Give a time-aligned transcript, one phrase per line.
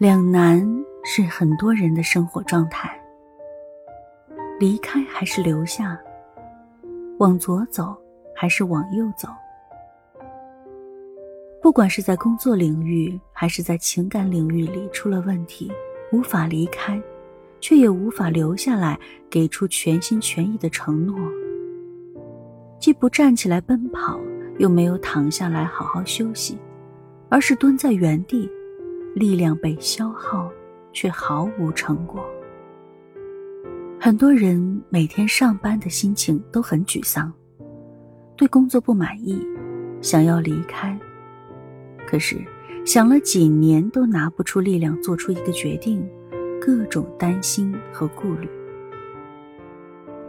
[0.00, 0.66] 两难
[1.04, 2.98] 是很多人的生活状态：
[4.58, 6.00] 离开还是留下？
[7.18, 7.94] 往左走
[8.34, 9.28] 还是往右走？
[11.60, 15.70] 不管是在工作领域还是在情感领域里出了问题，
[16.12, 16.98] 无法离开，
[17.60, 18.98] 却也无法留下来，
[19.28, 21.14] 给出全心全意的承诺。
[22.78, 24.18] 既不站起来奔跑，
[24.56, 26.58] 又没有躺下来好好休息，
[27.28, 28.50] 而是蹲在原地，
[29.14, 30.50] 力量被消耗，
[30.92, 32.24] 却毫无成果。
[33.98, 37.32] 很多人每天上班的心情都很沮丧，
[38.36, 39.46] 对工作不满意，
[40.00, 40.98] 想要离开，
[42.06, 42.36] 可是
[42.84, 46.02] 想了几年都拿不出力量做出一个决定，
[46.60, 48.48] 各种担心和顾虑。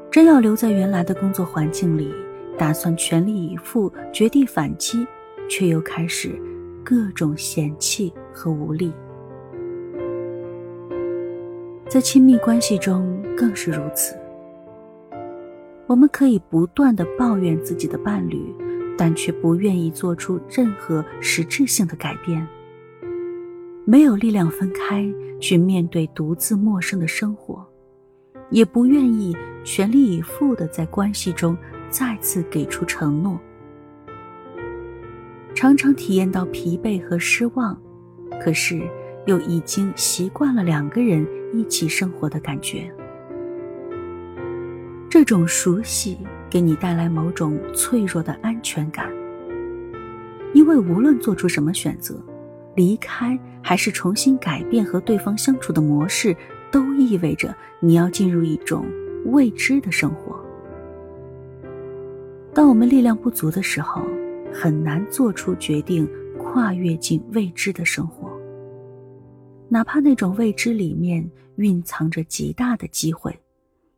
[0.09, 2.13] 真要留在原来的工作环境里。
[2.57, 5.07] 打算全力以赴，绝地反击，
[5.49, 6.39] 却又开始
[6.83, 8.91] 各种嫌弃和无力。
[11.87, 14.15] 在亲密关系中更是如此。
[15.87, 18.55] 我们可以不断的抱怨自己的伴侣，
[18.97, 22.47] 但却不愿意做出任何实质性的改变。
[23.85, 27.65] 没有力量分开去面对独自陌生的生活，
[28.49, 31.57] 也不愿意全力以赴的在关系中。
[31.89, 33.37] 再次给出承诺，
[35.53, 37.77] 常常体验到疲惫和失望，
[38.43, 38.81] 可是
[39.27, 42.91] 又已经习惯了两个人一起生活的感觉。
[45.09, 46.17] 这种熟悉
[46.49, 49.11] 给你带来某种脆弱的安全感，
[50.53, 52.15] 因为无论做出什么选择，
[52.75, 56.35] 离开还是重新改变和对方相处的模式，
[56.71, 58.85] 都意味着你要进入一种
[59.25, 60.39] 未知的生活。
[62.53, 64.01] 当我们力量不足的时候，
[64.51, 68.30] 很难做出决定，跨越进未知的生活。
[69.73, 73.33] 哪怕那种未知里面蕴藏着极大的机会，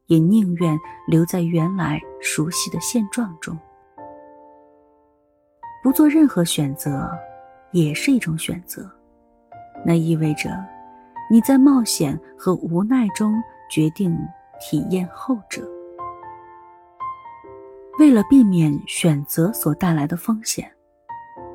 [0.06, 3.58] 也宁愿留在原来熟悉的现状中。
[5.82, 7.10] 不做任何选择，
[7.72, 8.88] 也是一种选择。
[9.84, 10.64] 那意味着，
[11.28, 13.34] 你在冒险和无奈中
[13.68, 14.16] 决定
[14.62, 15.68] 体验后者。
[17.98, 20.72] 为了避免选择所带来的风险，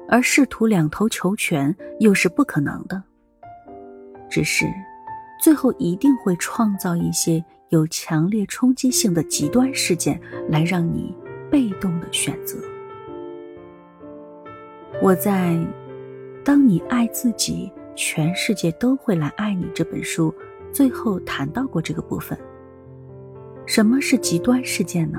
[0.09, 3.01] 而试图两头求全又是不可能的。
[4.31, 4.67] 只是，
[5.41, 11.15] 最后一定会创造一些有强烈冲击性的极端事件，来让你
[11.51, 12.59] 被动的选择。
[15.03, 15.53] 我在
[16.45, 20.35] 《当你爱自己，全世界都会来爱你》这本书
[20.73, 22.39] 最后谈到过这个部分。
[23.65, 25.19] 什么是极端事件呢？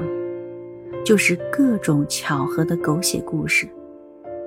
[1.05, 3.67] 就是各种巧合的狗血故事，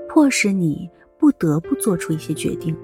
[0.09, 2.77] 迫使你不得不做出一些决定。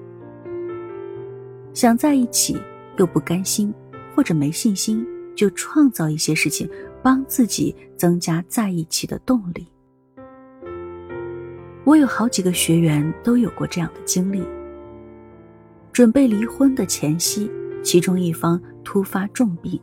[1.73, 2.57] 想在一起
[2.97, 3.73] 又不甘心，
[4.15, 6.69] 或者没信心，就创造一些事情，
[7.01, 9.67] 帮自己增加在一起的动力。
[11.85, 14.43] 我有好几个学员都有过这样的经历：
[15.91, 17.49] 准备离婚的前夕，
[17.81, 19.79] 其中一方突发重病，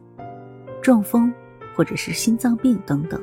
[0.82, 1.32] 中风，
[1.74, 3.20] 或者是心脏病等等。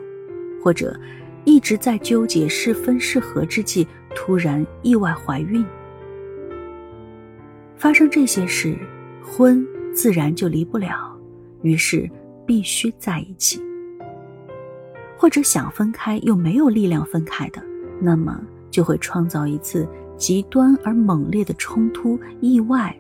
[0.64, 0.98] 或者
[1.44, 3.86] 一直在纠结是分是合之际，
[4.16, 5.64] 突然意外怀孕。
[7.84, 8.78] 发生这些事，
[9.22, 9.62] 婚
[9.94, 11.14] 自然就离不了，
[11.64, 12.10] 于是
[12.46, 13.62] 必须在一起。
[15.18, 17.62] 或者想分开又没有力量分开的，
[18.00, 19.86] 那么就会创造一次
[20.16, 22.98] 极端而猛烈的冲突意外，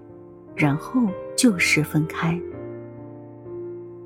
[0.53, 2.37] 然后就是分开。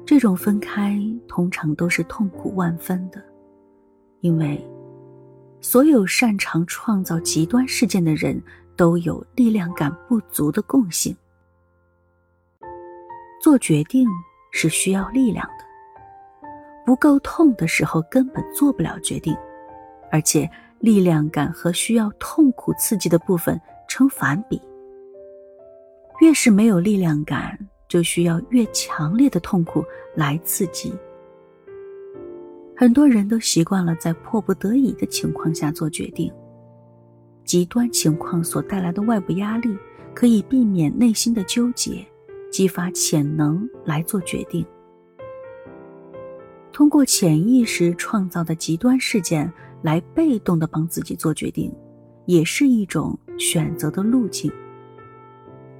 [0.06, 3.20] 这种分开通常都是痛苦万分的。
[4.22, 4.64] 因为，
[5.60, 8.40] 所有擅长创造极端事件的人
[8.78, 11.14] 都有力量感不足的共性。
[13.42, 14.08] 做决定
[14.52, 15.66] 是需要力量的，
[16.86, 19.36] 不够痛的时候根本做不了决定，
[20.12, 20.50] 而且
[20.80, 24.62] 力量感和需要痛苦刺激的部分成反比。
[26.20, 27.58] 越是没有力量感，
[27.88, 29.84] 就需要越强烈的痛苦
[30.16, 30.94] 来刺激。
[32.76, 36.32] 很多人都习惯了在迫不得已的情况下做决定。
[37.48, 39.74] 极端情况所带来的外部压力，
[40.14, 42.06] 可以避免内心的纠结，
[42.52, 44.66] 激发潜能来做决定。
[46.74, 49.52] 通过潜意识创造的极端事件
[49.82, 51.74] 来被动的帮自己做决定，
[52.26, 54.52] 也是一种选择的路径。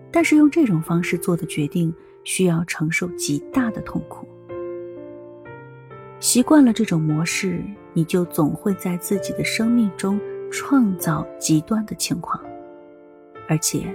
[0.10, 1.94] 但是用这种方式做的决定，
[2.24, 4.26] 需要承受极大的痛苦。
[6.22, 7.62] 习惯了这种模式，
[7.92, 10.18] 你就总会在自己的生命中
[10.52, 12.42] 创造极端的情况，
[13.48, 13.86] 而且，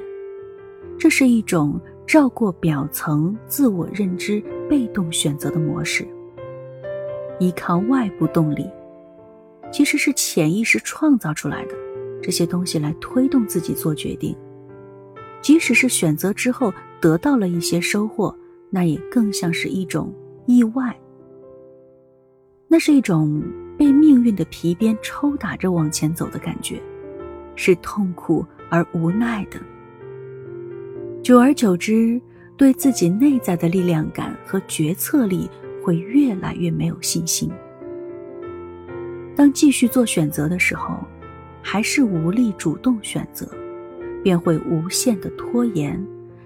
[0.99, 6.06] 这是一种绕过表层自我认知、被动选择的模式。
[7.38, 8.70] 依靠外部动力，
[9.72, 11.75] 其实是潜意识创造出来的
[12.22, 14.37] 这些东西来推动自己做决定。
[15.40, 18.32] 即使是选择之后得到了一些收获，
[18.70, 20.14] 那也更像是一种
[20.46, 20.96] 意外。
[22.69, 23.43] 那是一种
[23.82, 26.81] 被命运的皮鞭抽打着往前走的感觉，
[27.56, 29.58] 是痛苦而无奈的。
[31.20, 32.23] 久而久之，
[32.56, 35.50] 对自己内在的力量感和决策力
[35.82, 37.50] 会越来越没有信心。
[39.34, 41.05] 当继续做选择的时候，
[41.61, 43.50] 还是无力主动选择，
[44.23, 46.00] 便会无限的拖延，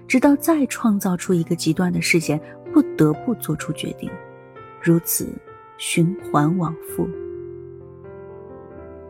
[0.07, 2.41] 直到再创造出一个极端的事件，
[2.73, 4.09] 不得不做出决定，
[4.81, 5.29] 如此
[5.77, 7.07] 循环往复。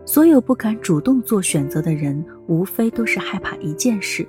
[0.07, 4.25] 所有不敢主动做选择的人，无非都是害怕一件事。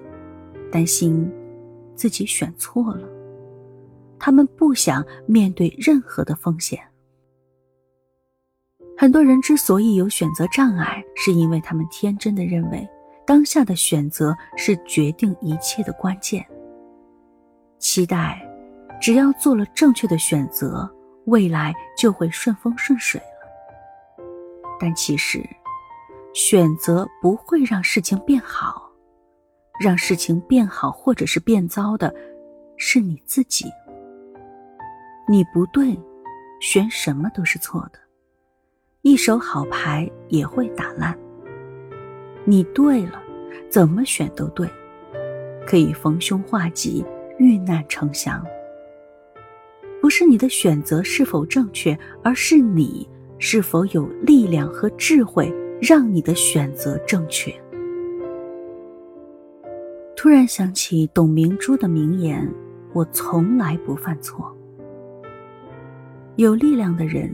[0.72, 1.30] 担心
[1.94, 3.08] 自己选错了，
[4.18, 6.80] 他们不想面对任何的风险。
[8.96, 12.86] 很多人之所以有选择障碍，是因为他们天真的认为
[13.24, 16.44] 当下的选择是决定一切的关键，
[17.78, 18.44] 期待
[19.00, 20.90] 只要做了正确的选择，
[21.26, 24.26] 未来就会顺风顺水了。
[24.80, 25.42] 但其实，
[26.34, 28.86] 选择不会让事情变好。
[29.80, 32.12] 让事情变好或者是变糟的，
[32.76, 33.66] 是你自己。
[35.28, 35.96] 你不对，
[36.60, 37.98] 选什么都是错的。
[39.02, 41.16] 一手好牌也会打烂。
[42.44, 43.22] 你对了，
[43.70, 44.68] 怎么选都对，
[45.64, 47.04] 可以逢凶化吉，
[47.38, 48.44] 遇难成祥。
[50.02, 53.08] 不是你的选择是否正确，而是你
[53.38, 57.54] 是否有力量和智慧，让你的选择正确。
[60.16, 62.46] 突然想起董明珠的名言
[62.92, 64.52] ：“我从来不犯错。”
[66.36, 67.32] 有力量的人，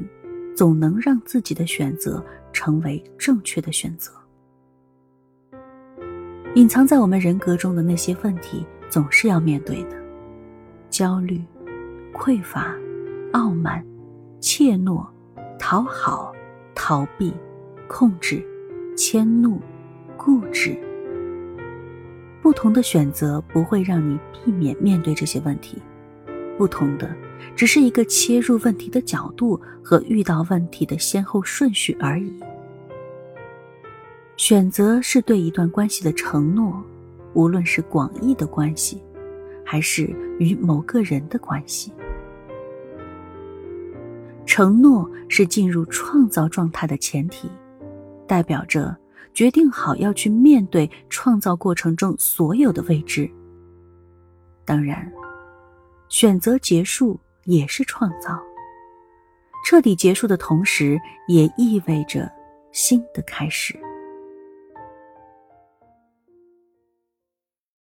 [0.55, 4.13] 总能让自己的选择成为正确的选择。
[6.55, 9.97] 隐藏在我们人格中的那些问题，总是要面对的：
[10.89, 11.43] 焦虑、
[12.13, 12.77] 匮乏、
[13.33, 13.85] 傲慢、
[14.41, 15.05] 怯懦、
[15.59, 16.33] 讨好、
[16.75, 17.33] 逃避、
[17.89, 18.45] 控制、
[18.97, 19.61] 迁怒、
[20.17, 20.77] 固执。
[22.43, 25.79] 不同的选择不会让你避免面对这些问题，
[26.59, 27.11] 不同的
[27.57, 32.33] 只是一个切入问题的角度和遇到问题的先后顺序而已。
[34.37, 36.83] 选择是对一段关系的承诺，
[37.33, 39.01] 无论是广义的关系，
[39.65, 41.93] 还是与某个人的关系。
[44.45, 47.49] 承诺是进入创造状态的前提，
[48.27, 48.97] 代表着。
[49.35, 53.29] 决定好要去面对创造过程中所有的未知。
[54.65, 55.13] 当然，
[56.09, 58.41] 选择结束也是创造。
[59.67, 62.31] 彻底结束的同时，也意味着
[62.71, 63.77] 新的开始。